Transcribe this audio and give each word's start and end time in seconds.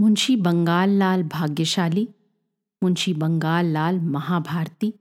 मुंशी 0.00 0.34
बंगाल 0.36 0.90
लाल 0.90 1.22
भाग्यशाली, 1.22 2.06
मुंशी 2.82 3.12
बंगाल 3.14 3.66
लाल 3.66 3.98
महाभारती 4.00 4.92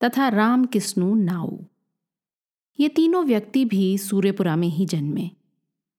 तथा 0.00 0.28
राम 0.28 0.64
किस्नू 0.64 1.14
नाऊ 1.14 1.58
ये 2.78 2.88
तीनों 2.88 3.24
व्यक्ति 3.24 3.64
भी 3.64 3.86
सूर्यपुरा 3.98 4.56
में 4.56 4.68
ही 4.68 4.86
जन्मे। 4.86 5.30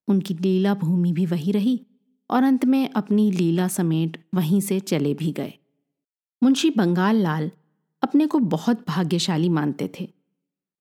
उनकी 0.07 0.33
लीला 0.33 0.73
भूमि 0.73 1.11
भी 1.11 1.25
वही 1.25 1.51
रही 1.51 1.79
और 2.29 2.43
अंत 2.43 2.65
में 2.65 2.89
अपनी 2.89 3.31
लीला 3.31 3.67
समेट 3.67 4.23
वहीं 4.33 4.61
से 4.61 4.79
चले 4.79 5.13
भी 5.13 5.31
गए। 5.31 5.53
मुंशी 6.41 6.69
बंगाल 6.69 7.15
लाल 7.15 7.51
अपने 8.03 8.27
को 8.27 8.39
बहुत 8.39 8.85
भाग्यशाली 8.87 9.49
मानते 9.49 9.91
थे, 9.99 10.09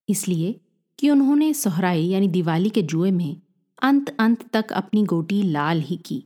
इसलिए 0.08 0.60
कि 0.98 1.10
उन्होंने 1.10 1.54
सोहराई 1.54 2.06
यानी 2.06 2.28
दिवाली 2.28 2.70
के 2.70 2.82
जुए 2.82 3.10
में 3.10 3.40
अंत 3.82 4.16
अंत 4.18 4.48
तक 4.52 4.72
अपनी 4.72 5.04
गोटी 5.04 5.42
लाल 5.42 5.80
ही 5.80 5.96
की। 5.96 6.24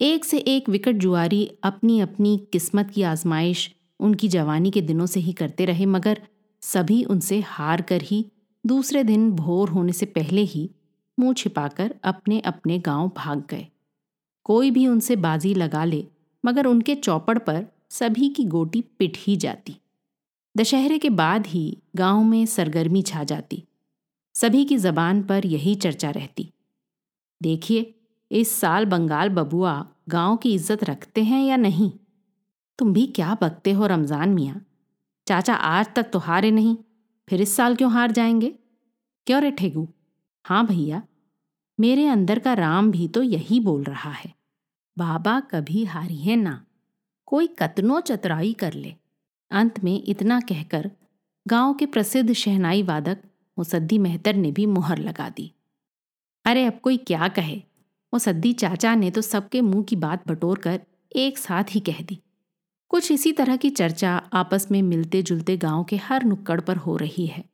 एक 0.00 0.24
से 0.24 0.38
एक 0.38 0.68
विकट 0.68 0.92
जुआरी 0.92 1.50
अपनी 1.62 2.00
अपनी 2.00 2.36
किस्मत 2.52 2.90
की 2.90 3.02
आजमाइश 3.02 3.74
उनकी 4.00 4.28
जवानी 4.28 4.70
के 4.70 4.80
दिनों 4.80 5.06
से 5.06 5.20
ही 5.20 5.32
करते 5.32 5.64
रहे, 5.64 5.86
मगर 5.86 6.22
सभी 6.62 7.04
उनसे 7.04 7.40
हार 7.40 7.82
कर 7.82 8.02
ही 8.02 8.26
दूसरे 8.66 9.04
दिन 9.04 9.30
भोर 9.32 9.68
होने 9.68 9.92
से 9.92 10.06
पहले 10.06 10.40
ही 10.40 10.70
मुँह 11.18 11.34
छिपाकर 11.34 11.94
अपने 12.04 12.40
अपने 12.40 12.78
गाँव 12.78 13.10
भाग 13.16 13.44
गए। 13.50 13.66
कोई 14.44 14.70
भी 14.70 14.86
उनसे 14.86 15.16
बाजी 15.16 15.54
लगा 15.54 15.84
ले, 15.84 16.06
मगर 16.44 16.66
उनके 16.66 16.94
चौपड़ 16.94 17.38
पर 17.38 17.66
सभी 17.90 18.28
की 18.28 18.44
गोटी 18.44 18.80
पिट 18.80 19.16
ही 19.16 19.36
जाती। 19.36 19.76
दशहरे 20.56 20.98
के 20.98 21.10
बाद 21.10 21.46
ही 21.46 21.78
गाँव 21.96 22.24
में 22.24 22.46
सरगर्मी 22.46 23.02
छा 23.02 23.24
जाती। 23.24 23.64
सभी 24.34 24.64
की 24.64 24.76
जबान 24.76 25.22
पर 25.22 25.46
यही 25.46 25.74
चर्चा 25.74 26.10
रहती। 26.10 26.50
देखिए 27.42 27.94
इस 28.30 28.52
साल 28.60 28.86
बंगाल 28.86 29.28
बबुआ 29.28 29.74
गाँव 30.08 30.36
की 30.36 30.54
इज़्ज़त 30.54 30.84
रखते 30.84 31.22
हैं 31.24 31.42
या 31.44 31.56
नहीं? 31.56 31.90
तुम 32.78 32.92
भी 32.92 33.06
क्या 33.06 33.36
बकते 33.42 33.72
हो 33.72 33.86
रमज़ान 33.86 34.28
मियाँ? 34.28 34.60
चाचा 35.26 35.54
आज 35.54 35.88
तक 35.96 36.10
तो 36.12 36.18
हारे 36.18 36.50
नहीं, 36.50 36.76
फिर 37.28 37.40
इस 37.40 37.56
साल 37.56 37.76
क्यों 37.76 37.90
हार 37.92 38.12
जाएँगे? 38.12 38.54
क्यों 39.26 39.40
रे 39.42 39.50
ठेगू 39.50 39.86
हाँ 40.44 40.66
भैया, 40.66 41.02
मेरे 41.78 42.06
अंदर 42.06 42.38
का 42.38 42.52
राम 42.54 42.90
भी 42.90 43.06
तो 43.08 43.22
यही 43.22 43.60
बोल 43.60 43.82
रहा 43.84 44.10
है, 44.10 44.32
बाबा 44.96 45.38
कभी 45.50 45.84
हारी 45.84 46.16
है 46.16 46.36
ना, 46.36 46.60
कोई 47.28 47.46
कतनो 47.58 48.00
चतराई 48.00 48.52
कर 48.52 48.72
ले। 48.72 48.94
अंत 49.50 49.82
में 49.84 50.02
इतना 50.02 50.40
कहकर 50.40 50.90
गाँव 51.46 51.74
के 51.74 51.86
प्रसिद्ध 51.86 52.32
शहनाई 52.32 52.82
वादक 52.82 53.22
मुसद्दी 53.58 53.98
मेहतर 53.98 54.34
ने 54.34 54.50
भी 54.52 54.66
मुहर 54.66 54.98
लगा 54.98 55.28
दी। 55.28 55.50
अरे 56.44 56.64
अब 56.66 56.78
कोई 56.82 56.96
क्या 56.96 57.28
कहे? 57.28 57.62
मुसद्दी 58.14 58.52
चाचा 58.52 58.94
ने 58.94 59.10
तो 59.10 59.20
सबके 59.20 59.60
मुँह 59.60 59.82
की 59.82 59.96
बात 59.96 60.28
बटोर 60.28 60.58
कर 60.58 60.80
एक 61.16 61.38
साथ 61.38 61.64
ही 61.70 61.80
कह 61.80 62.02
दी। 62.02 62.22
कुछ 62.88 63.12
इसी 63.12 63.32
तरह 63.32 63.56
की 63.56 63.70
चर्चा 63.70 64.16
आपस 64.32 64.68
में 64.70 64.82
मिलते 64.82 65.22
जुलते 65.22 65.56
गाँव 65.56 65.84
के 65.84 65.96
हर 65.96 66.24
नुक्कड़ 66.24 66.60
पर 66.60 66.76
हो 66.76 66.96
रही 66.96 67.26
है। 67.26 67.44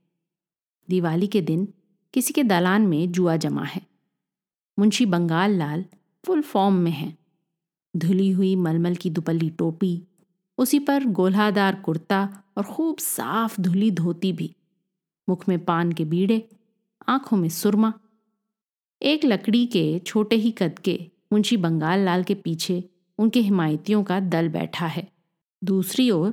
दिवाली 0.91 1.27
के 1.27 1.41
दिन 1.41 1.69
किसी 2.15 2.33
के 2.33 2.45
दलान 2.45 2.83
में 2.83 3.13
जुआ 3.13 3.37
जमा 3.37 3.65
है। 3.65 3.83
मुंशी 4.79 5.07
बंगाल 5.07 5.51
लाल 5.51 5.85
फुल 6.27 6.43
फॉर्म 6.43 6.75
में 6.75 6.91
है। 6.91 7.19
धुली 7.97 8.31
हुई 8.31 8.57
मलमल 8.57 8.95
की 8.95 9.11
दुपल्ली 9.11 9.51
टोपी, 9.51 10.03
उसी 10.59 10.79
पर 10.79 11.05
गोल्हादार 11.05 11.75
कुर्ता 11.75 12.43
और 12.57 12.65
खूब 12.65 12.99
साफ़ 12.99 13.61
धुली 13.61 13.91
धोती 13.91 14.33
भी। 14.33 14.57
मुख 15.29 15.49
में 15.49 15.65
पान 15.65 15.93
के 15.93 16.05
बीड़े, 16.05 16.49
आँखों 17.09 17.37
में 17.37 17.49
सुरमा 17.49 17.93
एक 19.03 19.25
लकड़ी 19.25 19.67
के 19.67 19.99
छोटे 19.99 20.37
ही 20.37 20.51
कद 20.51 20.79
के 20.79 20.99
मुंशी 21.33 21.57
बंगाल 21.57 22.01
लाल 22.01 22.23
के 22.23 22.35
पीछे 22.35 22.83
उनके 23.19 23.41
हिमायतियों 23.41 24.03
का 24.05 24.19
दल 24.21 24.49
बैठा 24.49 24.87
है। 24.87 25.07
दूसरी 25.63 26.11
ओर 26.11 26.31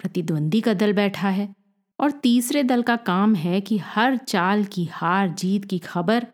प्रतिद्वंदी 0.00 0.60
का 0.60 0.74
दल 0.74 0.92
बैठा 0.92 1.28
है 1.28 1.54
और 1.98 2.10
तीसरे 2.10 2.62
दल 2.62 2.82
का 2.82 2.96
काम 2.96 3.34
है 3.34 3.60
कि 3.60 3.78
हर 3.78 4.16
चाल 4.16 4.64
की 4.64 4.84
हार 4.84 5.28
जीत 5.28 5.64
की 5.64 5.78
खबर 5.78 6.26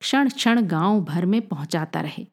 क्षण 0.00 0.28
क्षण 0.28 0.62
गाँव 0.62 1.00
भर 1.00 1.26
में 1.26 1.40
पहुंचाता 1.42 2.00
रहे। 2.00 2.26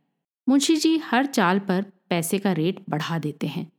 मुंशी 0.47 0.75
जी 0.75 0.97
हर 0.97 1.25
चाल 1.25 1.59
पर 1.59 1.85
पैसे 2.09 2.40
का 2.40 2.52
रेट 2.52 2.80
बढ़ा 2.90 3.20
देते 3.20 3.47
हैं। 3.47 3.72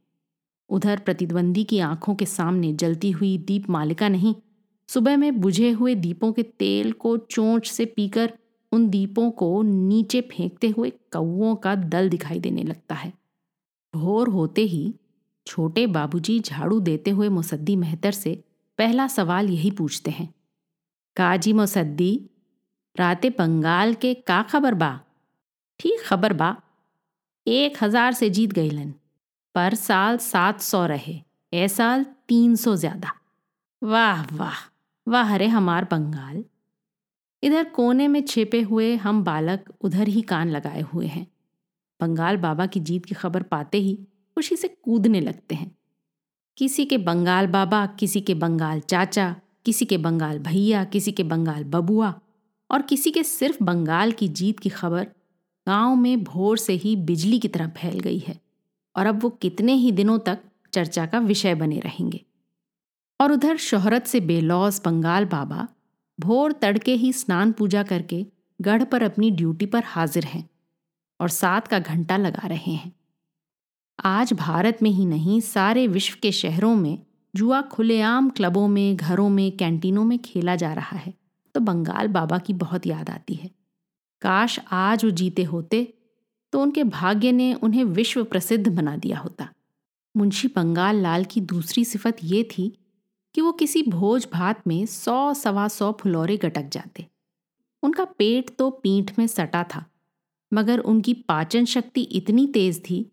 उधर 0.70 0.98
प्रतिद्वंदी 0.98 1.64
की 1.64 1.78
आँखों 1.78 2.14
के 2.14 2.26
सामने 2.26 2.72
जलती 2.72 3.10
हुई 3.10 3.36
दीप 3.38 3.70
मालिका 3.70 4.08
नहीं, 4.08 4.34
सुबह 4.88 5.16
में 5.16 5.40
बुझे 5.40 5.70
हुए 5.70 5.94
दीपों 5.94 6.32
के 6.32 6.42
तेल 6.42 6.92
को 6.92 7.16
चोंच 7.16 7.70
से 7.70 7.84
पीकर 7.86 8.32
उन 8.74 8.88
दीपों 8.90 9.30
को 9.32 9.50
नीचे 9.62 10.20
फेंकते 10.30 10.68
हुए 10.68 10.90
कौओं 11.12 11.54
का 11.56 11.74
दल 11.74 12.08
दिखाई 12.08 12.40
देने 12.40 12.62
लगता 12.62 12.94
है। 12.94 13.12
भोर 13.94 14.28
होते 14.28 14.62
ही 14.64 14.94
छोटे 15.46 15.86
बाबूजी 15.88 16.38
झाड़ू 16.40 16.78
देते 16.80 17.10
हुए 17.10 17.28
मुसद्दी 17.28 17.76
मेहतर 17.76 18.12
से 18.12 18.34
पहला 18.78 19.06
सवाल 19.08 19.48
यही 19.48 19.70
पूछते 19.70 20.10
हैं। 20.10 20.28
काजी 21.16 21.52
मुसद्दी, 21.52 22.12
राते 22.96 23.30
बंगाल 23.30 23.94
के 23.94 24.14
का 24.16 24.42
खबर 24.42 24.74
बा? 24.74 24.98
ठीक 25.80 26.02
खबर 26.06 26.32
बा। 26.32 26.56
एक 27.46 27.76
हज़ार 27.82 28.12
से 28.12 28.30
जीत 28.30 28.52
गई 28.52 28.70
लन। 28.70 28.92
पर 29.54 29.74
साल 29.74 30.16
सात 30.18 30.60
सौ 30.60 30.84
रहे 30.86 31.20
ए 31.52 31.66
साल 31.68 32.04
तीन 32.28 32.54
सौ 32.56 32.74
ज़्यादा। 32.76 33.12
वाह 33.82 34.24
वाह 34.36 34.58
वाह 35.06 35.34
अरे 35.34 35.46
हमार 35.48 35.84
बंगाल। 35.90 36.44
इधर 37.44 37.64
कोने 37.64 38.08
में 38.08 38.22
छिपे 38.22 38.62
हुए 38.62 38.96
हम 38.96 39.24
बालक 39.24 39.74
उधर 39.80 40.08
ही 40.08 40.22
कान 40.22 40.50
लगाए 40.50 40.80
हुए 40.80 41.06
हैं। 41.06 41.26
बंगाल 42.00 42.36
बाबा 42.36 42.66
की 42.66 42.80
जीत 42.80 43.04
की 43.04 43.14
खबर 43.14 43.42
पाते 43.42 43.78
ही 43.78 43.94
खुशी 44.34 44.56
से 44.56 44.68
कूदने 44.68 45.20
लगते 45.20 45.54
हैं। 45.54 45.76
किसी 46.56 46.84
के 46.84 46.98
बंगाल 46.98 47.46
बाबा, 47.46 47.86
किसी 47.86 48.20
के 48.20 48.34
बंगाल 48.34 48.80
चाचा, 48.80 49.36
किसी 49.64 49.84
के 49.84 49.98
बंगाल 49.98 50.38
भैया, 50.38 50.84
किसी 50.84 51.12
के 51.12 51.22
बंगाल 51.22 51.64
बबुआ 51.64 52.20
और 52.70 52.82
किसी 52.82 53.10
के 53.10 53.22
सिर्फ़ 53.22 53.64
बंगाल 53.64 54.12
की 54.12 54.28
जीत 54.28 54.60
की 54.60 54.68
खबर 54.68 55.04
गाँव 55.68 55.96
में 55.96 56.24
भोर 56.24 56.58
से 56.58 56.72
ही 56.72 56.96
बिजली 56.96 57.38
की 57.38 57.48
तरह 57.48 57.68
फैल 57.68 58.00
गई 58.00 58.18
है 58.18 58.40
और 58.96 59.06
अब 59.06 59.22
वो 59.22 59.30
कितने 59.30 59.72
ही 59.72 59.92
दिनों 59.92 60.18
तक 60.18 60.38
चर्चा 60.72 61.06
का 61.06 61.18
विषय 61.18 61.54
बने 61.54 61.80
रहेंगे। 61.80 62.24
और 63.20 63.32
उधर 63.32 63.56
शोहरत 63.56 64.06
से 64.06 64.20
बेलौस 64.20 64.82
बंगाल 64.84 65.24
बाबा 65.24 65.68
भोर 66.20 66.52
तड़के 66.52 66.94
ही 66.94 67.12
स्नान 67.12 67.52
पूजा 67.52 67.82
करके 67.82 68.26
गढ़ 68.60 68.84
पर 68.84 69.02
अपनी 69.02 69.30
ड्यूटी 69.30 69.66
पर 69.66 69.82
हाजिर 69.84 70.24
हैं 70.24 70.48
और 71.20 71.28
सात 71.28 71.68
का 71.68 71.78
घंटा 71.78 72.16
लगा 72.16 72.46
रहे 72.46 72.72
हैं। 72.72 72.92
आज 74.04 74.32
भारत 74.32 74.78
में 74.82 74.90
ही 74.90 75.06
नहीं, 75.06 75.40
सारे 75.40 75.86
विश्व 75.86 76.16
के 76.22 76.32
शहरों 76.32 76.74
में 76.74 76.98
जुआ 77.34 77.60
खुलेआम 77.62 78.28
क्लबों 78.28 78.68
में, 78.68 78.96
घरों 78.96 79.28
में, 79.28 79.56
कैंटीनों 79.56 80.04
में 80.04 80.18
खेला 80.18 80.56
जा 80.56 80.72
रहा 80.72 80.96
है। 80.96 81.14
तो 81.54 81.60
बंगाल 81.60 82.08
बाबा 82.08 82.38
की 82.38 82.52
बहुत 82.52 82.86
याद 82.86 83.10
आती 83.10 83.34
है। 83.34 83.50
काश 84.22 84.58
आज 84.72 85.04
वो 85.04 85.10
जीते 85.10 85.42
होते 85.42 85.82
तो 86.52 86.60
उनके 86.60 86.84
भाग्य 86.84 87.32
ने 87.32 87.52
उन्हें 87.54 87.84
विश्व 87.84 88.24
प्रसिद्ध 88.24 88.68
बना 88.68 88.96
दिया 88.96 89.18
होता। 89.18 89.48
मुंशी 90.14 90.48
बंगाल 90.48 90.96
लाल 90.96 91.24
की 91.24 91.40
दूसरी 91.40 91.84
सिफत 91.84 92.16
ये 92.24 92.42
थी 92.50 92.72
कि 93.34 93.40
वो 93.40 93.52
किसी 93.52 93.82
भोज 93.82 94.26
भात 94.32 94.66
में 94.66 94.84
सौ 94.86 95.32
सवा 95.34 95.66
सौ 95.68 95.90
फुलौरे 95.92 96.36
गटक 96.36 96.68
जाते। 96.72 97.06
उनका 97.82 98.04
पेट 98.18 98.50
तो 98.58 98.70
पीठ 98.72 99.18
में 99.18 99.26
सटा 99.26 99.62
था, 99.64 99.84
मगर 100.52 100.78
उनकी 100.80 101.14
पाचन 101.28 101.64
शक्ति 101.64 102.02
इतनी 102.12 102.46
तेज 102.46 102.82
थी 102.84 103.04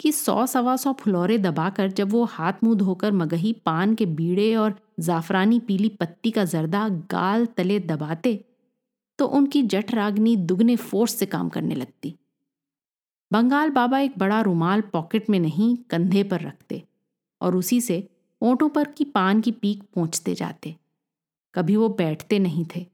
कि 0.00 0.12
सौ 0.12 0.44
सवा 0.46 0.76
सौ 0.76 0.92
फुलौरे 0.92 1.38
दबाकर 1.38 1.90
जब 1.90 2.10
वो 2.10 2.24
हाथ 2.24 2.64
मुँह 2.64 2.76
धोकर 2.76 3.12
मगही 3.12 3.52
पान 3.66 3.94
के 3.94 4.06
बीड़े 4.06 4.54
और 4.56 4.74
जाफरानी 5.00 5.58
पीली 5.60 5.88
पत्ती 5.90 6.30
का 6.30 6.44
जर्दा 6.44 6.88
गाल 7.10 7.46
तले 7.46 7.78
दबाते 7.80 8.34
तो 9.18 9.26
उनकी 9.28 9.62
जठराग्नि 9.64 10.34
दुगने 10.36 10.76
फोर्स 10.76 11.14
से 11.14 11.26
काम 11.26 11.48
करने 11.48 11.74
लगती। 11.74 12.14
बंगाल 13.30 13.70
बाबा 13.70 13.98
एक 13.98 14.18
बड़ा 14.18 14.40
रुमाल 14.40 14.80
पॉकेट 14.82 15.30
में 15.30 15.38
नहीं, 15.40 15.76
कंधे 15.90 16.22
पर 16.22 16.40
रखते 16.40 16.82
और 17.40 17.56
उसी 17.56 17.80
से 17.80 17.98
ओंटों 18.42 18.68
पर 18.68 18.88
की 18.88 19.04
पान 19.04 19.40
की 19.40 19.52
पीक 19.52 19.82
पहुँचते 19.94 20.34
जाते। 20.34 20.76
कभी 21.54 21.76
वो 21.76 21.88
बैठते 21.88 22.38
नहीं 22.38 22.66
थे। 22.76 22.86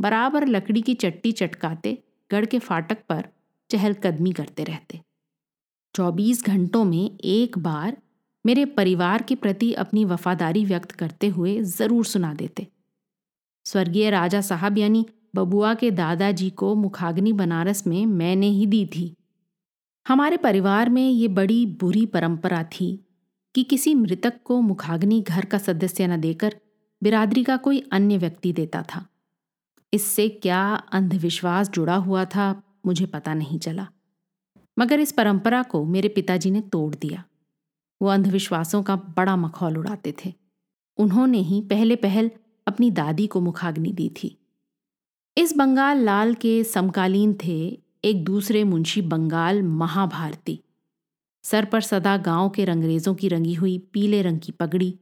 बराबर 0.00 0.46
लकड़ी 0.46 0.82
की 0.82 0.94
चट्टी 0.94 1.32
चटकाते, 1.32 1.98
गढ़ 2.30 2.44
के 2.44 2.58
फाटक 2.58 2.98
पर 3.08 3.28
चहलकदमी 3.70 4.32
करते 4.32 4.64
रहते। 4.64 5.00
चौबीस 5.94 6.44
घंटों 6.46 6.84
में 6.84 7.18
एक 7.18 7.58
बार 7.58 7.96
मेरे 8.46 8.64
परिवार 8.64 9.22
के 9.22 9.34
प्रति 9.34 9.72
अपनी 9.72 10.04
वफादारी 10.04 10.64
व्यक्त 10.64 10.92
करते 10.92 11.28
हुए 11.28 11.62
ज़रूर 11.62 12.04
सुना 12.04 12.34
देते। 12.34 12.66
स्वर्गीय 13.64 14.10
राजा 14.10 14.40
साहब 14.40 14.78
यानी 14.78 15.06
बबुआ 15.34 15.74
के 15.74 15.90
दादाजी 15.90 16.50
को 16.50 16.74
मुखाग्नि 16.74 17.32
बनारस 17.32 17.86
में 17.86 18.06
मैंने 18.06 18.46
ही 18.46 18.66
दी 18.66 18.86
थी। 18.86 19.16
हमारे 20.08 20.36
परिवार 20.36 20.90
में 20.90 21.10
ये 21.10 21.28
बड़ी 21.28 21.66
बुरी 21.66 22.06
परंपरा 22.06 22.64
थी। 22.64 23.05
कि 23.56 23.62
किसी 23.62 23.94
मृतक 23.94 24.42
को 24.44 24.60
मुखाग्नि 24.60 25.20
घर 25.20 25.44
का 25.44 25.58
सदस्य 25.58 26.06
न 26.06 26.20
देकर 26.20 26.56
बिरादरी 27.02 27.44
का 27.44 27.56
कोई 27.56 27.88
अन्य 27.92 28.18
व्यक्ति 28.18 28.52
देता 28.52 28.82
था। 28.82 29.06
इससे 29.92 30.28
क्या 30.28 30.74
अंधविश्वास 30.74 31.70
जुड़ा 31.70 31.96
हुआ 31.96 32.24
था, 32.24 32.62
मुझे 32.86 33.06
पता 33.06 33.34
नहीं 33.34 33.58
चला। 33.58 33.88
मगर 34.78 35.00
इस 35.00 35.12
परंपरा 35.12 35.62
को 35.62 35.84
मेरे 35.84 36.08
पिताजी 36.08 36.50
ने 36.50 36.60
तोड़ 36.60 36.94
दिया। 36.94 37.24
वो 38.02 38.08
अंधविश्वासों 38.08 38.82
का 38.82 38.96
बड़ा 38.96 39.36
मखौल 39.36 39.78
उड़ाते 39.78 40.14
थे। 40.24 40.34
उन्होंने 40.98 41.38
ही 41.38 41.60
पहले 41.60 41.96
पहल 41.96 42.30
अपनी 42.66 42.90
दादी 42.90 43.26
को 43.26 43.40
मुखाग्नि 43.40 43.92
दी 43.92 44.08
थी। 44.08 44.38
इस 45.38 45.56
बंगाल 45.56 45.98
लाल 45.98 46.34
के 46.34 46.64
समकालीन 46.64 47.38
थे 47.44 47.82
एक 48.04 48.24
दूसरे 48.24 48.64
मुंशी 48.64 49.02
बंगाल 49.02 49.62
महाभारती। 49.62 50.60
सर 51.46 51.64
पर 51.64 51.80
सदा 51.80 52.16
गाँव 52.16 52.48
के 52.50 52.64
रंगरेजों 52.64 53.14
की 53.14 53.28
रंगी 53.28 53.54
हुई 53.54 53.78
पीले 53.92 54.22
रंग 54.22 54.40
की 54.40 54.52
पगड़ी। 54.52 54.98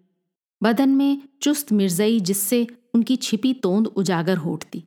बदन 0.62 0.88
में 0.88 1.22
चुस्त 1.42 1.72
मिर्जई 1.72 2.20
जिससे 2.20 2.66
उनकी 2.94 3.16
छिपी 3.16 3.52
तोंद 3.54 3.86
उजागर 3.86 4.36
होटती 4.36 4.84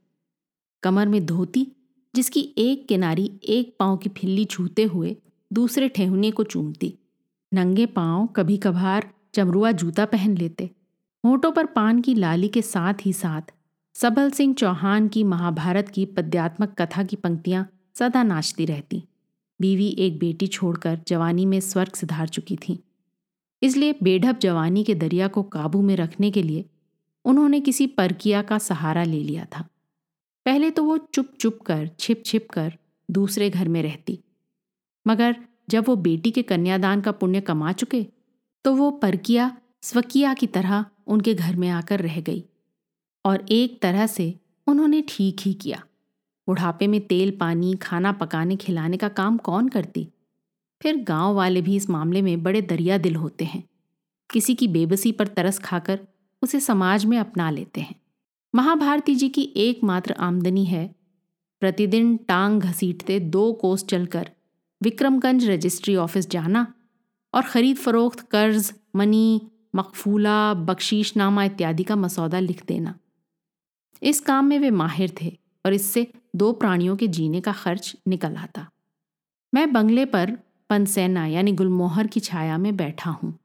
कमर 0.83 1.07
में 1.07 1.25
धोती, 1.25 1.67
जिसकी 2.15 2.53
एक 2.57 2.87
किनारी 2.87 3.31
एक 3.43 3.75
पाँव 3.79 3.97
की 3.97 4.09
फिल्ली 4.09 4.45
छूते 4.45 4.83
हुए 4.83 5.15
दूसरे 5.53 5.89
ठेहुने 5.89 6.31
को 6.31 6.43
चूमती। 6.43 6.93
नंगे 7.53 7.85
पाँव 7.85 8.27
कभी 8.27 8.57
कभार 8.57 9.09
चमरुआ 9.33 9.71
जूता 9.71 10.05
पहन 10.05 10.37
लेते। 10.37 10.69
होठों 11.23 11.51
पर 11.51 11.65
पान 11.65 12.01
की 12.01 12.15
लाली 12.15 12.47
के 12.47 12.61
साथ 12.61 13.05
ही 13.05 13.13
साथ 13.13 13.53
सबल 13.95 14.31
सिंह 14.31 14.53
चौहान 14.53 15.07
की 15.07 15.23
महाभारत 15.23 15.89
की 15.89 16.05
पद्यात्मक 16.05 16.75
कथा 16.81 17.03
की 17.03 17.15
पंक्तियाँ 17.15 17.67
सदा 17.99 18.23
नाचती 18.23 18.65
रहती। 18.65 19.03
बीवी 19.59 19.87
एक 19.99 20.17
बेटी 20.19 20.47
छोड़कर 20.47 20.99
जवानी 21.07 21.45
में 21.45 21.59
स्वर्ग 21.59 21.93
सुधार 21.93 22.27
चुकी 22.27 22.55
थी। 22.57 22.79
इसलिए 23.61 23.95
बेढप 24.03 24.39
जवानी 24.39 24.83
के 24.83 24.95
दरिया 24.95 25.27
को 25.27 25.43
काबू 25.43 25.81
में 25.81 25.95
रखने 25.95 26.31
के 26.31 26.43
लिए 26.43 26.65
उन्होंने 27.25 27.59
किसी 27.59 27.87
परकिया 27.87 28.41
का 28.41 28.57
सहारा 28.57 29.03
ले 29.03 29.23
लिया 29.23 29.45
था। 29.45 29.67
पहले 30.45 30.69
तो 30.71 30.83
वो 30.83 30.97
चुप 30.97 31.33
चुप 31.39 31.59
कर 31.61 31.89
छिप 31.99 32.23
छिप 32.25 32.47
कर 32.49 32.77
दूसरे 33.09 33.49
घर 33.49 33.67
में 33.67 33.81
रहती। 33.83 34.19
मगर 35.05 35.35
जब 35.69 35.87
वो 35.87 35.95
बेटी 35.95 36.31
के 36.31 36.41
कन्यादान 36.41 37.01
का 37.01 37.11
पुण्य 37.11 37.41
कमा 37.41 37.71
चुके 37.71 38.05
तो 38.65 38.75
वो 38.75 38.91
परकिया, 38.91 39.57
स्वकिया 39.81 40.33
की 40.33 40.47
तरह 40.47 40.85
उनके 41.07 41.33
घर 41.33 41.55
में 41.55 41.69
आकर 41.69 41.99
रह 41.99 42.19
गई 42.21 42.43
और 43.25 43.45
एक 43.51 43.81
तरह 43.81 44.07
से 44.07 44.33
उन्होंने 44.67 45.01
ठीक 45.09 45.41
ही 45.41 45.53
किया। 45.53 45.83
बुढ़ापे 46.47 46.87
में 46.87 47.07
तेल, 47.07 47.37
पानी, 47.39 47.75
खाना 47.75 48.11
पकाने, 48.11 48.55
खिलाने 48.55 48.97
का 48.97 49.09
काम 49.09 49.37
कौन 49.37 49.69
करती? 49.69 50.07
फिर 50.81 51.03
गाँव 51.03 51.33
वाले 51.33 51.61
भी 51.61 51.75
इस 51.75 51.89
मामले 51.89 52.21
में 52.21 52.43
बड़े 52.43 52.61
दरिया 52.61 52.97
दिल 52.97 53.15
होते 53.15 53.45
हैं। 53.45 53.63
किसी 54.31 54.55
की 54.55 54.67
बेबसी 54.67 55.11
पर 55.11 55.27
तरस 55.27 55.59
खाकर 55.59 55.99
उसे 56.41 56.59
समाज 56.59 57.05
में 57.05 57.17
अपना 57.17 57.49
लेते 57.49 57.81
हैं। 57.81 57.95
महाभारती 58.55 59.15
जी 59.15 59.29
की 59.29 59.53
एकमात्र 59.55 60.13
आमदनी 60.13 60.65
है, 60.65 60.95
प्रतिदिन 61.59 62.17
टांग 62.17 62.61
घसीटते 62.61 63.19
दो 63.19 63.53
कोस 63.53 63.85
चलकर 63.85 64.31
विक्रमगंज 64.83 65.49
रजिस्ट्री 65.49 65.95
ऑफ़िस 65.95 66.29
जाना 66.29 66.73
और 67.33 67.43
खरीद 67.43 67.77
फरोख्त, 67.77 68.19
कर्ज, 68.19 68.73
मनी, 68.95 69.41
मकफूला, 69.75 70.53
बख्शीशनामा 70.53 71.43
इत्यादि 71.43 71.83
का 71.83 71.95
मसौदा 71.95 72.39
लिख 72.39 72.65
देना। 72.65 72.99
इस 74.03 74.19
काम 74.19 74.45
में 74.45 74.59
वे 74.59 74.69
माहिर 74.69 75.13
थे। 75.21 75.37
और 75.67 75.73
इससे 75.73 76.07
दो 76.35 76.51
प्राणियों 76.53 76.95
के 76.97 77.07
जीने 77.07 77.41
का 77.41 77.51
खर्च 77.51 77.95
निकल 78.07 78.35
आता। 78.35 78.67
मैं 79.53 79.73
बंगले 79.73 80.05
पर 80.05 80.31
पनसेना 80.69 81.25
यानी 81.25 81.51
गुलमोहर 81.51 82.07
की 82.07 82.19
छाया 82.19 82.57
में 82.57 82.75
बैठा 82.77 83.09
हूँ। 83.09 83.37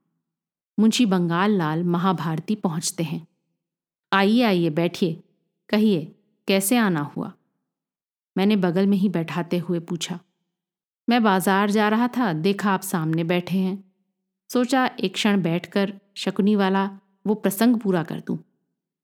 मुंशी 0.78 1.06
बंगाल 1.06 1.50
लाल 1.50 1.84
महाभारती 1.84 2.54
पहुँचते 2.54 3.02
हैं। 3.02 3.26
आइए 4.12 4.42
आइए, 4.42 4.70
बैठिए। 4.70 5.22
कहिए, 5.68 6.14
कैसे 6.48 6.76
आना 6.76 7.00
हुआ? 7.00 7.32
मैंने 8.36 8.56
बगल 8.56 8.86
में 8.86 8.96
ही 8.96 9.08
बैठाते 9.08 9.58
हुए 9.58 9.78
पूछा। 9.80 10.18
मैं 11.08 11.22
बाज़ार 11.22 11.70
जा 11.70 11.88
रहा 11.88 12.08
था, 12.08 12.32
देखा 12.32 12.70
आप 12.70 12.80
सामने 12.80 13.24
बैठे 13.24 13.58
हैं। 13.58 13.92
सोचा 14.50 14.86
एक 15.00 15.14
क्षण 15.14 15.42
बैठकर 15.42 15.92
शकुनी 16.16 16.56
वाला 16.56 16.90
वो 17.26 17.34
प्रसंग 17.34 17.76
पूरा 17.76 18.02
कर 18.02 18.22
दूँ। 18.26 18.38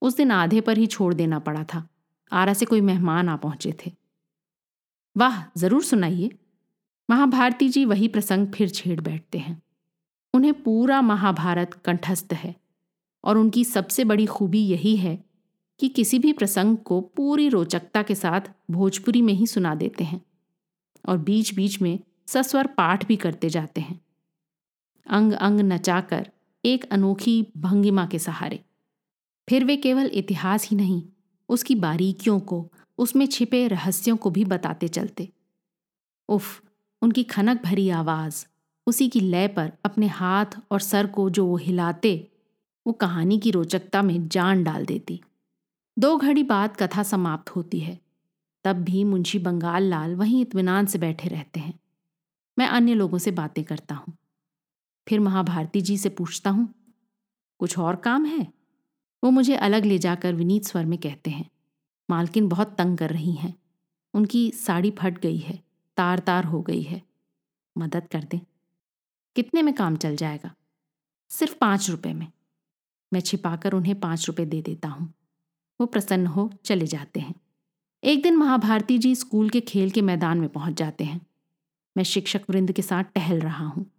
उस 0.02 0.16
दिन 0.16 0.30
आधे 0.30 0.60
पर 0.60 0.78
ही 0.78 0.86
छोड़ 0.86 1.14
देना 1.14 1.38
पड़ा 1.38 1.64
था। 1.64 1.88
आरा 2.32 2.52
से 2.54 2.64
कोई 2.64 2.80
मेहमान 2.80 3.28
आ 3.28 3.36
पहुँचे 3.36 3.74
थे। 3.86 3.92
वाह, 5.16 5.42
ज़रूर 5.56 5.82
सुनाइए। 5.82 6.30
महाभारती 7.08 7.68
जी 7.68 7.84
वही 7.84 8.08
प्रसंग 8.08 8.46
फिर 8.48 8.68
छेड़ 8.68 9.00
बैठते 9.00 9.38
हैं। 9.38 9.62
उन्हें 10.34 10.52
पूरा 10.62 11.00
महाभारत 11.02 11.74
कंठस्थ 11.74 12.32
है 12.32 12.54
और 13.24 13.38
उनकी 13.38 13.64
सबसे 13.64 14.04
बड़ी 14.04 14.26
खूबी 14.26 14.60
यही 14.60 14.96
है 14.96 15.24
कि 15.80 15.88
किसी 15.88 16.18
भी 16.18 16.32
प्रसंग 16.32 16.76
को 16.76 17.00
पूरी 17.00 17.48
रोचकता 17.48 18.02
के 18.02 18.14
साथ 18.14 18.50
भोजपुरी 18.70 19.22
में 19.22 19.32
ही 19.32 19.46
सुना 19.46 19.74
देते 19.74 20.04
हैं 20.04 20.20
और 21.08 21.18
बीच 21.18 21.54
बीच 21.54 21.80
में 21.82 21.98
सस्वर 22.26 22.66
पाठ 22.66 23.06
भी 23.06 23.16
करते 23.16 23.48
जाते 23.48 23.80
हैं। 23.80 24.00
अंग 25.06 25.32
अंग 25.32 25.60
नचाकर 25.60 26.30
एक 26.64 26.84
अनोखी 26.84 27.42
भंगिमा 27.56 28.06
के 28.06 28.18
सहारे। 28.18 28.64
फिर 29.48 29.64
वे 29.64 29.76
केवल 29.76 30.10
इतिहास 30.14 30.68
ही 30.68 30.76
नहीं 30.76 31.02
उसकी 31.48 31.74
बारीकियों 31.74 32.40
को, 32.40 32.72
उसमें 32.98 33.26
छिपे 33.26 33.68
रहस्यों 33.68 34.16
को 34.16 34.30
भी 34.30 34.44
बताते 34.44 34.88
चलते। 34.88 35.32
उफ, 36.28 36.62
उनकी 37.02 37.24
खनक 37.24 37.62
भरी 37.62 37.88
आवाज़, 37.90 38.46
उसी 38.86 39.08
की 39.08 39.20
लय 39.20 39.48
पर 39.48 39.72
अपने 39.84 40.06
हाथ 40.06 40.46
और 40.70 40.80
सर 40.80 41.06
को 41.06 41.30
जो 41.30 41.46
वो 41.46 41.56
हिलाते, 41.56 42.30
वो 42.86 42.92
कहानी 42.92 43.38
की 43.38 43.50
रोचकता 43.50 44.02
में 44.02 44.28
जान 44.28 44.64
डाल 44.64 44.86
देती। 44.86 45.20
दो 45.98 46.16
घड़ी 46.16 46.42
बाद 46.42 46.76
कथा 46.76 47.02
समाप्त 47.02 47.50
होती 47.50 47.80
है। 47.80 48.00
तब 48.64 48.76
भी 48.76 49.04
मुंशी 49.04 49.38
बंगाल 49.38 49.82
लाल 49.82 50.14
वहीं 50.14 50.42
इतमान 50.42 50.86
से 50.86 50.98
बैठे 50.98 51.28
रहते 51.28 51.60
हैं। 51.60 51.78
मैं 52.58 52.66
अन्य 52.66 52.94
लोगों 52.94 53.18
से 53.18 53.30
बातें 53.30 53.64
करता 53.64 53.94
हूँ। 53.94 54.16
फिर 55.08 55.20
महाभारती 55.20 55.80
जी 55.80 55.98
से 55.98 56.08
पूछता 56.08 56.50
हूँ, 56.50 56.74
कुछ 57.58 57.78
और 57.78 57.96
काम 57.96 58.24
है? 58.24 58.57
वो 59.24 59.30
मुझे 59.30 59.56
अलग 59.56 59.84
ले 59.84 59.98
जाकर 59.98 60.34
विनीत 60.34 60.64
स्वर 60.64 60.84
में 60.84 60.98
कहते 60.98 61.30
हैं। 61.30 61.50
मालकिन 62.10 62.48
बहुत 62.48 62.74
तंग 62.78 62.98
कर 62.98 63.10
रही 63.10 63.32
हैं। 63.32 63.54
उनकी 64.14 64.50
साड़ी 64.50 64.90
फट 64.90 65.18
गई 65.18 65.36
है 65.36 65.62
तार 65.96 66.18
तार 66.18 66.44
हो 66.44 66.62
गई 66.62 66.82
है। 66.82 67.02
मदद 67.78 68.08
कर 68.08 68.24
दें। 68.24 68.40
कितने 69.36 69.62
में 69.62 69.74
काम 69.74 69.96
चल 69.96 70.16
जाएगा? 70.16 70.54
सिर्फ़ 71.28 71.54
पाँच 71.54 71.90
रुपये 71.90 72.14
में। 72.14 72.32
मैं 73.12 73.20
छिपाकर 73.20 73.72
उन्हें 73.72 74.00
पाँच 74.00 74.28
रुपये 74.28 74.46
दे 74.46 74.62
देता 74.62 74.88
हूँ। 74.88 75.14
वो 75.80 75.86
प्रसन्न 75.86 76.26
हो 76.26 76.50
चले 76.64 76.86
जाते 76.86 77.20
हैं। 77.20 77.34
एक 78.04 78.22
दिन 78.22 78.36
महाभारती 78.36 78.98
जी 78.98 79.14
स्कूल 79.14 79.50
के 79.50 79.60
खेल 79.60 79.90
के 79.90 80.02
मैदान 80.02 80.40
में 80.40 80.48
पहुँच 80.48 80.74
जाते 80.74 81.04
हैं। 81.04 81.26
मैं 81.96 82.04
शिक्षक 82.04 82.42
वृंद 82.50 82.72
के 82.72 82.82
साथ 82.82 83.04
टहल 83.04 83.40
रहा 83.40 83.66
हूँ। 83.66 83.90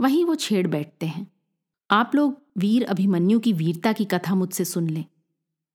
वहीं 0.00 0.24
वो 0.24 0.34
छेड़ 0.34 0.66
बैठते 0.66 1.06
हैं। 1.06 1.32
आप 1.90 2.14
लोग 2.14 2.45
वीर 2.56 2.84
अभिमन्यु 2.84 3.40
की 3.40 3.52
वीरता 3.52 3.92
की 3.92 4.04
कथा 4.04 4.34
मुझसे 4.34 4.64
सुन 4.64 4.90
लें। 4.90 5.04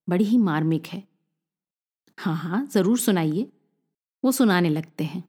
बड़ी 0.09 0.23
ही 0.23 0.38
मार्मिक 0.38 0.88
है। 0.88 1.03
हाँ 2.17 2.35
हाँ 2.35 2.65
ज़रूर 2.65 3.00
सुनाइए। 3.00 3.51
वो 4.25 4.31
सुनाने 4.31 4.69
लगते 4.69 5.03
हैं। 5.03 5.23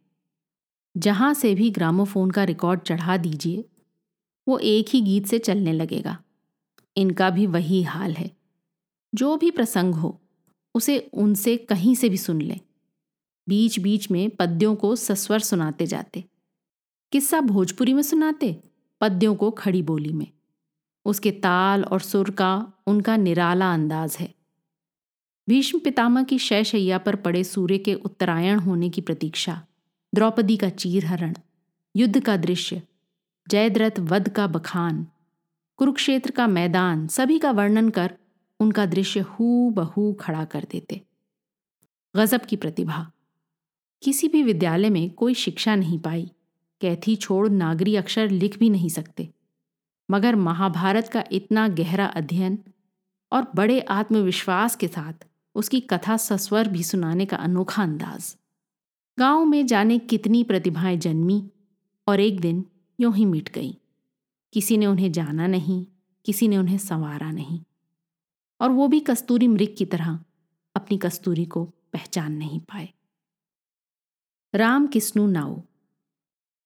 जहाँ 0.96 1.34
से 1.34 1.54
भी 1.54 1.70
ग्रामोफोन 1.70 2.30
का 2.30 2.44
रिकॉर्ड 2.44 2.80
चढ़ा 2.80 3.16
दीजिए, 3.16 3.64
वो 4.48 4.58
एक 4.58 4.86
ही 4.88 5.00
गीत 5.00 5.26
से 5.26 5.38
चलने 5.38 5.72
लगेगा। 5.72 6.22
इनका 6.96 7.30
भी 7.30 7.46
वही 7.46 7.82
हाल 7.82 8.12
है। 8.12 8.36
जो 9.14 9.36
भी 9.36 9.50
प्रसंग 9.50 9.94
हो, 9.94 10.20
उसे 10.74 11.10
उनसे 11.12 11.56
कहीं 11.56 11.94
से 11.94 12.08
भी 12.08 12.16
सुन 12.16 12.42
लें। 12.42 12.60
बीच 13.48 13.78
बीच 13.78 14.10
में 14.10 14.30
पद्यों 14.30 14.74
को 14.74 14.96
सस्वर 14.96 15.38
सुनाते 15.38 15.86
जाते। 15.86 16.24
किस्सा 17.12 17.40
भोजपुरी 17.40 17.94
में 17.94 18.02
सुनाते, 18.02 18.62
पद्यों 19.00 19.34
को 19.34 19.50
खड़ी 19.50 19.82
बोली 19.82 20.12
में। 20.12 20.26
उसके 21.04 21.30
ताल 21.30 21.84
और 21.84 22.00
सुर 22.00 22.30
का 22.30 22.72
उनका 22.86 23.16
निराला 23.16 23.74
अंदाज 23.74 24.16
है। 24.20 24.34
भीष्म 25.48 25.78
पितामह 25.78 26.22
की 26.22 26.38
शैशैया 26.38 26.98
पर 26.98 27.16
पड़े 27.16 27.44
सूर्य 27.44 27.78
के 27.78 27.94
उत्तरायण 27.94 28.58
होने 28.58 28.90
की 28.90 29.00
प्रतीक्षा, 29.00 29.66
द्रौपदी 30.14 30.56
का 30.56 30.68
चीरहरण, 30.68 31.34
युद्ध 31.96 32.20
का 32.20 32.36
दृश्य, 32.36 32.82
जयद्रथ 33.48 34.00
वध 34.00 34.28
का 34.28 34.46
बखान, 34.46 35.06
कुरुक्षेत्र 35.76 36.30
का 36.30 36.46
मैदान, 36.46 37.06
सभी 37.06 37.38
का 37.38 37.50
वर्णन 37.50 37.88
कर 37.88 38.16
उनका 38.60 38.86
दृश्य 38.86 39.20
हू 39.20 39.70
बहू 39.70 40.12
खड़ा 40.12 40.44
कर 40.44 40.66
देते। 40.70 41.02
गजब 42.16 42.40
की 42.40 42.56
प्रतिभा। 42.56 43.12
किसी 44.02 44.28
भी 44.28 44.42
विद्यालय 44.42 44.90
में 44.90 45.10
कोई 45.10 45.34
शिक्षा 45.34 45.74
नहीं 45.74 45.98
पाई, 45.98 46.30
कैथी 46.80 47.16
छोड़ 47.16 47.48
नागरी 47.48 47.96
अक्षर 47.96 48.30
लिख 48.30 48.58
भी 48.58 48.70
नहीं 48.70 48.88
सकते। 48.88 49.30
मगर 50.10 50.36
महाभारत 50.36 51.08
का 51.08 51.24
इतना 51.32 51.68
गहरा 51.68 52.06
अध्ययन 52.06 52.58
और 53.32 53.46
बड़े 53.54 53.80
आत्मविश्वास 53.80 54.76
के 54.76 54.88
साथ 54.88 55.26
उसकी 55.54 55.80
कथा 55.80 56.16
सस्वर 56.16 56.68
भी 56.68 56.82
सुनाने 56.82 57.26
का 57.26 57.36
अनोखा 57.36 57.82
अंदाज। 57.82 58.36
गाँव 59.18 59.44
में 59.44 59.66
जाने 59.66 59.98
कितनी 59.98 60.44
प्रतिभाएँ 60.44 60.96
जन्मी 60.96 61.50
और 62.06 62.20
एक 62.20 62.40
दिन 62.40 62.64
यूँ 63.00 63.14
ही 63.14 63.24
मिट 63.24 63.48
गई। 63.48 63.78
किसी 64.52 64.76
ने 64.76 64.86
उन्हें 64.86 65.12
जाना 65.12 65.46
नहीं, 65.46 65.86
किसी 66.24 66.48
ने 66.48 66.56
उन्हें 66.56 66.78
संवारा 66.78 67.30
नहीं 67.30 67.60
और 68.60 68.70
वो 68.70 68.88
भी 68.88 69.00
कस्तूरी 69.00 69.48
मृग 69.48 69.74
की 69.78 69.84
तरह 69.84 70.18
अपनी 70.74 70.98
कस्तूरी 70.98 71.44
को 71.44 71.64
पहचान 71.64 72.32
नहीं 72.32 72.60
पाए। 72.60 72.88
राम 74.54 74.86
किस्नु 74.86 75.26
नाऊ 75.26 75.60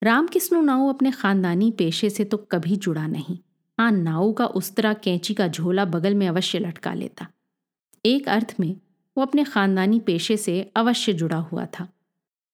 राम 0.03 0.27
किस्नू 0.27 0.61
नाऊ 0.61 0.89
अपने 0.89 1.11
खानदानी 1.11 1.71
पेशे 1.71 2.11
से 2.11 2.25
तो 2.25 2.37
कभी 2.37 2.77
जुड़ा 2.77 3.07
नहीं। 3.07 3.39
हाँ 3.79 3.93
नाऊ 3.93 4.33
का 4.33 4.47
उस 4.47 4.75
तरह 4.75 4.93
कैंची 4.95 5.35
का 5.35 5.49
झोला 5.49 5.85
बगल 5.85 6.15
में 6.15 6.29
अवश्य 6.29 6.59
लटका 6.59 6.95
लेता। 6.95 7.29
एक 8.07 8.29
अर्थ 8.29 8.55
में, 8.61 8.81
वो 9.19 9.23
अपने 9.23 9.45
खानदानी 9.45 10.01
पेशे 10.01 10.37
से 10.37 10.73
अवश्य 10.77 11.13
जुड़ा 11.13 11.37
हुआ 11.37 11.67
था। 11.67 11.89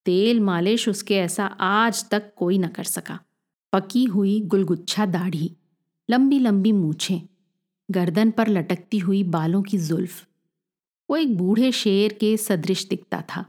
तेल 0.06 0.40
मालिश 0.40 0.88
उसके 0.88 1.16
ऐसा 1.16 1.46
आज 1.46 2.10
तक 2.10 2.34
कोई 2.36 2.58
न 2.58 2.68
कर 2.68 2.84
सका। 2.84 3.20
पकी 3.72 4.04
हुई 4.04 4.40
गुलगुच्छा 4.40 5.06
दाढ़ी, 5.06 5.56
लंबी 6.10 6.38
लंबी 6.38 6.72
मूछें, 6.72 7.20
गर्दन 7.90 8.30
पर 8.30 8.48
लटकती 8.48 8.98
हुई 8.98 9.22
बालों 9.22 9.62
की 9.62 9.78
जुल्फ। 9.78 10.26
वो 11.10 11.16
एक 11.16 11.36
बूढ़े 11.38 11.72
शेर 11.72 12.12
के 12.12 12.36
सदृश 12.36 12.86
दिखता 12.88 13.24
था। 13.36 13.44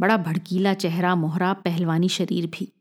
बड़ा 0.00 0.16
भड़कीला 0.16 0.74
चेहरा, 0.74 1.14
मोहरा, 1.14 1.52
पहलवानी 1.52 2.08
शरीर 2.08 2.46
भी। 2.46 2.72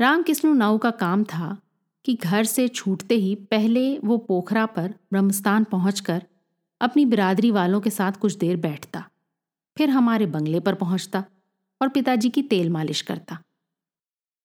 रामकृष्ण 0.00 0.54
नाऊ 0.54 0.78
का 0.78 0.90
काम 0.90 1.24
था 1.24 1.56
कि 2.04 2.14
घर 2.14 2.44
से 2.44 2.66
छूटते 2.68 3.14
ही 3.14 3.34
पहले 3.50 3.98
वो 3.98 4.16
पोखरा 4.18 4.64
पर 4.66 4.94
ब्रह्मस्थान 5.12 5.64
पहुंचकर 5.64 6.22
अपनी 6.80 7.04
बिरादरी 7.04 7.50
वालों 7.50 7.80
के 7.80 7.90
साथ 7.90 8.12
कुछ 8.12 8.36
देर 8.36 8.56
बैठता, 8.56 9.04
फिर 9.76 9.90
हमारे 9.90 10.26
बंगले 10.26 10.60
पर 10.60 10.74
पहुँचता 10.74 11.24
और 11.80 11.88
पिताजी 11.88 12.30
की 12.30 12.42
तेल 12.42 12.70
मालिश 12.70 13.00
करता। 13.02 13.38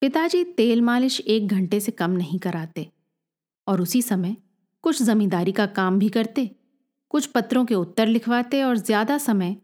पिताजी 0.02 0.44
तेल 0.44 0.82
मालिश 0.82 1.20
एक 1.20 1.48
घंटे 1.48 1.80
से 1.80 1.92
कम 1.92 2.12
नहीं 2.12 2.40
कराते 2.40 2.88
और 3.68 3.82
उसी 3.82 4.02
समय 4.02 4.36
कुछ 4.84 5.02
जमींदारी 5.04 5.52
का 5.52 5.66
काम 5.66 6.00
भी 6.00 6.10
करते, 6.10 6.50
कुछ 7.10 7.26
पत्रों 7.26 7.66
के 7.66 7.76
उत्तर 7.76 8.08
लिखवाते 8.08 8.64
और 8.64 8.78
ज़्यादा 8.78 9.18
समय 9.18 9.56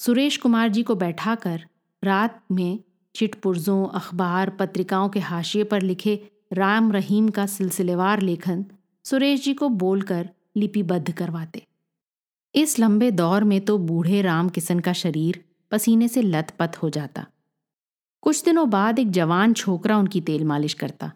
सुरेश 0.00 0.36
कुमार 0.36 0.68
जी 0.68 0.82
को 0.82 0.94
बैठाकर 0.94 1.66
रात 2.02 2.42
में 2.50 2.78
चिटपुर्जों 3.14 3.88
अखबार 3.88 4.50
पत्रिकाओं 4.50 5.08
के 5.08 5.20
हाशिए 5.20 5.64
पर 5.64 5.82
लिखे 5.82 6.28
राम 6.52 6.92
रहीम 6.92 7.28
का 7.28 7.46
सिलसिलेवार 7.46 8.20
लेखन 8.20 8.64
सुरेश 9.04 9.44
जी 9.44 9.54
को 9.54 9.68
बोलकर 9.68 10.30
लिपिबद्ध 10.56 11.12
करवाते। 11.12 11.66
इस 12.54 12.78
लंबे 12.78 13.10
दौर 13.10 13.44
में 13.44 13.60
तो 13.60 13.78
बूढ़े 13.78 14.22
राम 14.22 14.48
किशन 14.48 14.80
का 14.80 14.92
शरीर 14.92 15.44
पसीने 15.70 16.08
से 16.08 16.22
लथपथ 16.22 16.76
हो 16.76 16.90
जाता। 16.90 17.26
कुछ 18.20 18.44
दिनों 18.44 18.70
बाद 18.70 18.98
एक 18.98 19.10
जवान 19.10 19.52
छोकरा 19.52 19.98
उनकी 19.98 20.20
तेल 20.20 20.44
मालिश 20.44 20.74
करता। 20.74 21.12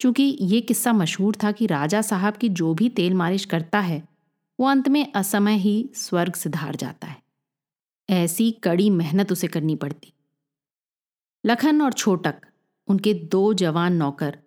चूँकि 0.00 0.38
ये 0.40 0.60
किस्सा 0.60 0.92
मशहूर 0.92 1.36
था 1.44 1.52
कि 1.52 1.66
राजा 1.66 2.02
साहब 2.02 2.36
की 2.36 2.48
जो 2.48 2.74
भी 2.74 2.88
तेल 2.88 3.14
मालिश 3.14 3.44
करता 3.44 3.80
है, 3.80 4.02
वो 4.60 4.66
अंत 4.66 4.88
में 4.88 5.12
असमय 5.12 5.56
ही 5.56 5.90
स्वर्ग 5.94 6.34
से 6.34 6.50
धार 6.50 6.76
जाता 6.76 7.06
है। 7.08 7.22
ऐसी 8.10 8.50
कड़ी 8.52 8.90
मेहनत 8.90 9.32
उसे 9.32 9.46
करनी 9.46 9.76
पड़ती। 9.76 10.12
लखन 11.44 11.82
और 11.82 11.92
छोटक, 11.92 12.34
उनके 12.88 13.12
दो 13.14 13.52
जवान 13.54 13.94
नौकर, 13.94 14.38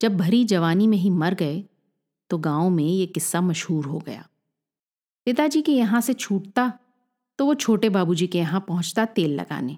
जब 0.00 0.16
भरी 0.16 0.44
जवानी 0.44 0.86
में 0.86 0.96
ही 0.98 1.10
मर 1.12 1.34
गए 1.34 1.64
तो 2.30 2.38
गाँव 2.38 2.68
में 2.70 2.84
ये 2.84 3.06
किस्सा 3.06 3.40
मशहूर 3.40 3.86
हो 3.86 3.98
गया। 3.98 4.26
पिताजी 5.26 5.62
के 5.62 5.72
यहाँ 5.72 6.00
से 6.00 6.14
छूटता 6.14 6.72
तो 7.38 7.46
वो 7.46 7.54
छोटे 7.56 7.88
बाबूजी 7.88 8.26
के 8.26 8.38
यहाँ 8.38 8.60
पहुँचता 8.68 9.04
तेल 9.06 9.34
लगाने। 9.34 9.76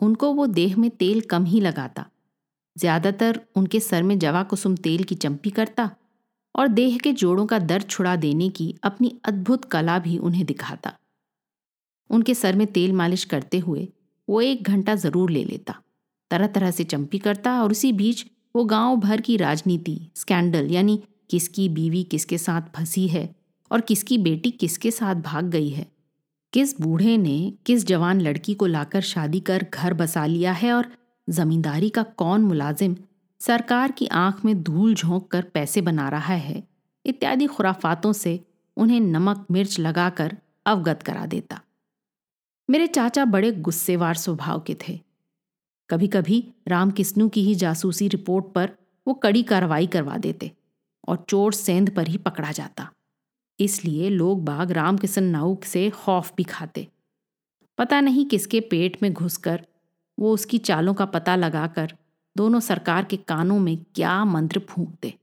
उनको 0.00 0.32
वो 0.32 0.46
देह 0.48 0.76
में 0.78 0.90
तेल 0.90 1.20
कम 1.20 1.44
ही 1.44 1.60
लगाता। 1.60 2.06
ज़्यादातर 2.76 3.40
उनके 3.56 3.80
सर 3.80 4.02
में 4.02 4.18
जवा 4.18 4.42
कुसुम 4.42 4.76
तेल 4.76 5.02
की 5.04 5.14
चंपी 5.14 5.50
करता 5.50 5.90
और 6.54 6.68
देह 6.68 6.98
के 6.98 7.12
जोड़ों 7.12 7.46
का 7.46 7.58
दर्द 7.58 7.88
छुड़ा 7.88 8.14
देने 8.16 8.48
की 8.48 8.74
अपनी 8.82 9.14
अद्भुत 9.24 9.64
कला 9.64 9.98
भी 9.98 10.16
उन्हें 10.18 10.44
दिखाता। 10.46 10.92
उनके 12.10 12.34
सर 12.34 12.56
में 12.56 12.66
तेल 12.66 12.92
मालिश 12.92 13.24
करते 13.24 13.58
हुए 13.58 13.88
वो 14.30 14.40
एक 14.40 14.62
घंटा 14.62 14.94
ज़रूर 14.96 15.30
ले 15.30 15.44
लेता। 15.44 15.74
तरह 16.30 16.46
तरह 16.46 16.70
से 16.70 16.84
चंपी 16.84 17.18
करता 17.18 17.60
और 17.62 17.70
उसी 17.70 17.92
बीच 17.92 18.24
वो 18.54 18.64
गाँव 18.64 18.96
भर 18.96 19.20
की 19.20 19.36
राजनीति, 19.36 20.00
स्कैंडल, 20.16 20.70
यानी 20.70 21.02
किसकी 21.30 21.68
बीवी 21.68 22.02
किसके 22.04 22.38
साथ 22.38 22.62
फंसी 22.76 23.06
है 23.08 23.28
और 23.70 23.80
किसकी 23.80 24.18
बेटी 24.18 24.50
किसके 24.50 24.90
साथ 24.90 25.14
भाग 25.22 25.50
गई 25.50 25.68
है। 25.68 25.86
किस 26.52 26.80
बूढ़े 26.80 27.16
ने 27.16 27.52
किस 27.66 27.86
जवान 27.86 28.20
लड़की 28.20 28.54
को 28.54 28.66
लाकर 28.66 29.00
शादी 29.00 29.40
कर 29.40 29.66
घर 29.74 29.94
बसा 29.94 30.24
लिया 30.26 30.52
है 30.52 30.72
और 30.72 30.86
जमींदारी 31.28 31.88
का 31.88 32.02
कौन 32.02 32.42
मुलाजिम 32.42 32.96
सरकार 33.40 33.92
की 33.92 34.06
आँख 34.06 34.44
में 34.44 34.62
धूल 34.62 34.94
झोंक 34.94 35.28
कर 35.28 35.42
पैसे 35.54 35.80
बना 35.80 36.08
रहा 36.08 36.34
है, 36.34 36.62
इत्यादि 37.04 37.46
खुराफातों 37.46 38.12
से 38.12 38.38
उन्हें 38.76 39.00
नमक 39.00 39.46
मिर्च 39.50 39.78
लगाकर 39.80 40.36
अवगत 40.66 41.02
करा 41.02 41.26
देता। 41.26 41.60
मेरे 42.70 42.86
चाचा 42.86 43.24
बड़े 43.24 43.52
गुस्सेवार 43.52 44.14
स्वभाव 44.14 44.60
के 44.60 44.76
थे। 44.88 45.00
कभी 45.90 46.08
कभी 46.08 46.52
राम 46.68 46.90
किस्नू 46.90 47.28
की 47.28 47.42
ही 47.42 47.54
जासूसी 47.54 48.08
रिपोर्ट 48.08 48.44
पर 48.54 48.70
वो 49.06 49.14
कड़ी 49.14 49.42
कार्रवाई 49.42 49.86
करवा 49.86 50.16
देते 50.16 50.52
और 51.08 51.26
चोर 51.28 51.52
सेंध 51.52 51.96
पर 51.96 52.08
ही 52.08 52.18
पकड़ा 52.18 52.52
जाता। 52.52 52.90
इसलिए 53.60 54.10
लोग 54.10 54.44
बाग 54.44 54.70
राम 54.70 54.96
किशन 54.96 55.24
नाउक 55.24 55.64
से 55.64 55.90
खौफ 55.90 56.34
भी 56.36 56.42
खाते। 56.42 56.88
पता 57.78 58.00
नहीं 58.00 58.26
किसके 58.26 58.60
पेट 58.60 59.02
में 59.02 59.12
घुसकर 59.12 59.66
वो 60.18 60.34
उसकी 60.34 60.58
चालों 60.58 60.94
का 60.94 61.04
पता 61.04 61.36
लगाकर 61.36 61.96
दोनों 62.36 62.60
सरकार 62.60 63.04
के 63.04 63.16
कानों 63.16 63.58
में 63.58 63.76
क्या 63.94 64.24
मंत्र 64.24 64.60
फूंकते। 64.68 65.14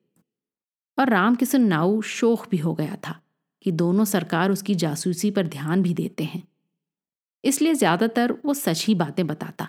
और 1.00 1.10
राम 1.10 1.36
किशन 1.36 1.62
नाऊ 1.62 2.02
शोक 2.02 2.48
भी 2.52 2.58
हो 2.58 2.74
गया 2.74 2.98
था 3.08 3.22
कि 3.62 3.72
दोनों 3.72 4.06
सरकार 4.06 4.52
उसकी 4.52 4.76
जासूसी 4.76 5.32
पर 5.32 5.48
ध्यान 5.48 5.82
भी 5.82 5.94
देते 5.94 6.24
हैं। 6.24 6.48
इसलिए 7.48 7.74
ज़्यादातर 7.74 8.32
वो 8.46 8.54
सच 8.54 8.86
ही 8.86 8.96
बातें 8.96 9.26
बताता। 9.28 9.68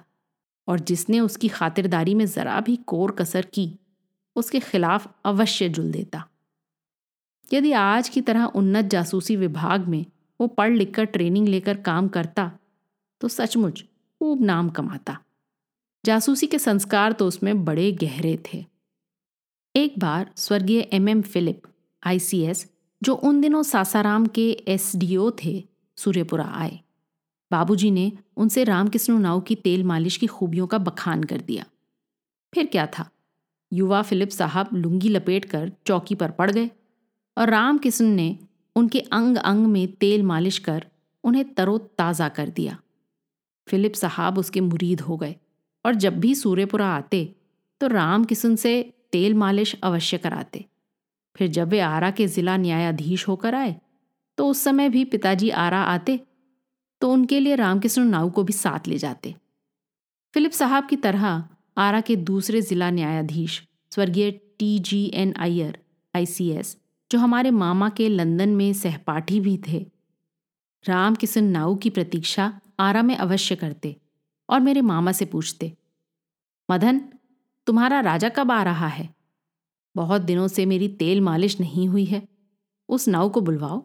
और 0.68 0.80
जिसने 0.80 1.20
उसकी 1.20 1.48
खातिरदारी 1.48 2.14
में 2.14 2.24
जरा 2.26 2.60
भी 2.60 2.76
कोर 2.86 3.10
कसर 3.10 3.46
की, 3.54 3.70
उसके 4.36 4.60
खिलाफ 4.60 5.12
अवश्य 5.24 5.68
जुल 5.68 5.90
देता। 5.92 6.24
यदि 7.50 7.72
आज 7.72 8.08
की 8.08 8.20
तरह 8.20 8.44
उन्नत 8.54 8.84
जासूसी 8.86 9.36
विभाग 9.36 9.86
में 9.88 10.04
वो 10.40 10.46
पढ़ 10.48 10.72
लिखकर 10.72 11.04
ट्रेनिंग 11.06 11.48
लेकर 11.48 11.76
काम 11.82 12.08
करता 12.08 12.50
तो 13.20 13.28
सचमुच 13.28 13.80
खूब 13.80 14.42
नाम 14.44 14.68
कमाता। 14.70 15.16
जासूसी 16.04 16.46
के 16.46 16.58
संस्कार 16.58 17.12
तो 17.12 17.26
उसमें 17.26 17.64
बड़े 17.64 17.90
गहरे 17.92 18.36
थे। 18.44 18.64
एक 19.74 19.98
बार 19.98 20.30
स्वर्गीय 20.36 20.80
एम 20.92 21.08
एम 21.08 21.22
फिलिप, 21.22 21.62
आईसीएस, 22.02 22.66
जो 23.02 23.14
उन 23.14 23.40
दिनों 23.40 23.62
सासाराम 23.62 24.26
के 24.26 24.50
एसडीओ 24.68 25.30
थे, 25.44 25.62
सूर्यपुरा 25.98 26.44
आए। 26.54 26.78
बाबूजी 27.50 27.90
ने 27.90 28.10
उनसे 28.36 28.64
रामकृष्ण 28.64 29.18
नाव 29.18 29.40
की 29.40 29.54
तेल 29.56 29.84
मालिश 29.84 30.16
की 30.16 30.26
खूबियों 30.28 30.66
का 30.66 30.78
बखान 30.80 31.22
कर 31.24 31.40
दिया। 31.40 31.64
फिर 32.52 32.66
क्या 32.66 32.86
था? 32.88 33.08
युवा 33.72 34.02
फिलिप 34.02 34.28
साहब 34.30 34.68
लुंगी 34.74 35.08
लपेट 35.08 35.44
कर 35.44 35.72
चौकी 35.86 36.14
पर 36.14 36.30
पड़ 36.32 36.50
गए 36.50 36.70
और 37.36 37.50
राम 37.50 37.78
किशन 37.78 38.06
ने 38.12 38.36
उनके 38.76 39.00
अंग 39.12 39.36
अंग 39.36 39.66
में 39.66 39.86
तेल 39.94 40.22
मालिश 40.24 40.58
कर 40.58 40.86
उन्हें 41.24 41.52
तरोताज़ा 41.54 42.28
कर 42.30 42.48
दिया। 42.50 42.78
फिलिप 43.68 43.94
साहब 43.94 44.38
उसके 44.38 44.60
मुरीद 44.60 45.00
हो 45.00 45.16
गए 45.16 45.34
और 45.84 45.94
जब 45.96 46.18
भी 46.20 46.34
सूर्यपुरा 46.34 46.86
आते 46.88 47.24
तो 47.80 47.86
राम 47.86 48.24
किशन 48.24 48.56
से 48.56 48.70
तेल 49.12 49.34
मालिश 49.34 49.74
अवश्य 49.82 50.18
कराते। 50.18 50.64
फिर 51.36 51.48
जब 51.48 51.68
वे 51.68 51.80
आरा 51.80 52.10
के 52.10 52.26
ज़िला 52.26 52.56
न्यायाधीश 52.56 53.26
होकर 53.28 53.54
आए 53.54 53.74
तो 54.38 54.46
उस 54.46 54.62
समय 54.64 54.88
भी 54.88 55.04
पिताजी 55.06 55.50
आरा 55.50 55.82
आते 55.84 56.18
तो 57.02 57.12
उनके 57.12 57.40
लिए 57.40 57.54
रामकृष्ण 57.56 58.04
नाऊ 58.04 58.30
को 58.30 58.42
भी 58.44 58.52
साथ 58.52 58.88
ले 58.88 58.98
जाते। 58.98 59.34
फिलिप 60.34 60.52
साहब 60.52 60.86
की 60.86 60.96
तरह 60.96 61.44
आरा 61.76 62.00
के 62.00 62.16
दूसरे 62.16 62.60
ज़िला 62.60 62.90
न्यायाधीश, 62.90 63.62
स्वर्गीय 63.92 64.30
T 64.58 64.78
G 64.78 65.04
N 65.14 65.32
Iyer, 65.32 65.78
ICS, 66.14 66.76
जो 67.10 67.18
हमारे 67.18 67.50
मामा 67.50 67.88
के 67.88 68.08
लंदन 68.08 68.48
में 68.48 68.72
सहपाठी 68.72 69.40
भी 69.40 69.56
थे 69.68 69.86
राम 70.84 71.14
किशन 71.14 71.44
नाऊ 71.44 71.76
की 71.76 71.90
प्रतीक्षा 71.90 72.60
आरा 72.80 73.02
में 73.02 73.16
अवश्य 73.16 73.56
करते 73.56 73.96
और 74.48 74.60
मेरे 74.60 74.80
मामा 74.80 75.12
से 75.12 75.24
पूछते, 75.24 75.72
मदन, 76.68 77.00
तुम्हारा 77.66 78.00
राजा 78.00 78.28
कब 78.28 78.50
आ 78.52 78.62
रहा 78.62 78.86
है? 78.86 79.08
बहुत 79.94 80.22
दिनों 80.22 80.46
से 80.48 80.66
मेरी 80.66 80.88
तेल 80.88 81.20
मालिश 81.20 81.58
नहीं 81.60 81.88
हुई 81.88 82.04
है, 82.04 82.22
उस 82.88 83.08
नाव 83.08 83.28
को 83.28 83.40
बुलवाओ। 83.40 83.84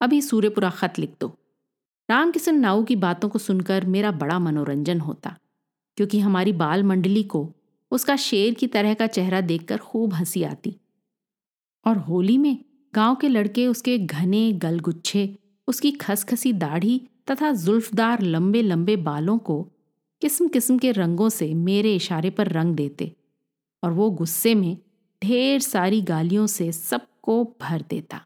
अभी 0.00 0.20
सूर्यपुरा 0.22 0.70
खत 0.70 0.98
लिख 0.98 1.14
दो। 1.20 1.36
राम 2.08 2.30
किशन 2.30 2.54
नाऊ 2.54 2.84
की 2.84 2.96
बातों 2.96 3.28
को 3.28 3.38
सुनकर 3.38 3.84
मेरा 3.84 4.10
बड़ा 4.10 4.38
मनोरंजन 4.38 5.00
होता, 5.00 5.36
क्योंकि 5.98 6.18
हमारी 6.18 6.52
बाल 6.52 6.82
मंडली 6.82 7.22
को 7.22 7.48
उसका 7.92 8.16
शेर 8.16 8.54
की 8.54 8.66
तरह 8.66 8.94
का 8.94 9.06
चेहरा 9.06 9.40
देखकर 9.40 9.78
खूब 9.78 10.14
हँसी 10.14 10.42
आती। 10.42 10.76
और 11.86 11.98
होली 11.98 12.38
में 12.38 12.58
गाँव 12.94 13.14
के 13.14 13.28
लड़के 13.28 13.66
उसके 13.66 13.98
घने 13.98 14.52
गलगुच्छे, 14.52 15.38
उसकी 15.68 15.90
खसखसी 15.90 16.52
दाढ़ी 16.52 17.00
तथा 17.30 17.52
जुल्फदार 17.52 18.22
लंबे 18.22 18.62
लंबे 18.62 18.96
बालों 18.96 19.38
को 19.38 19.62
किस्म 20.22 20.48
किस्म 20.48 20.78
के 20.78 20.92
रंगों 20.92 21.28
से 21.28 21.52
मेरे 21.54 21.94
इशारे 21.96 22.30
पर 22.30 22.48
रंग 22.48 22.74
देते 22.74 23.12
और 23.82 23.92
वो 23.92 24.10
गुस्से 24.10 24.54
में 24.54 24.76
ढेर 25.22 25.60
सारी 25.60 26.00
गालियों 26.02 26.46
से 26.46 26.72
सबको 26.72 27.44
भर 27.60 27.84
देता। 27.90 28.25